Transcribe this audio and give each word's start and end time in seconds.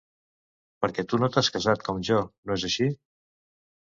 Perquè 0.85 1.03
tu 1.11 1.19
no 1.23 1.27
t'has 1.35 1.51
casat, 1.57 1.85
com 1.89 2.01
jo, 2.09 2.17
no 2.51 2.57
és 2.61 2.65
així? 2.69 2.87